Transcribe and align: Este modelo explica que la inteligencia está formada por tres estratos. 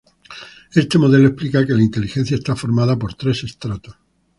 Este 0.81 0.97
modelo 0.97 1.27
explica 1.27 1.63
que 1.63 1.75
la 1.75 1.83
inteligencia 1.83 2.35
está 2.35 2.55
formada 2.55 2.97
por 2.97 3.13
tres 3.13 3.43
estratos. 3.43 3.95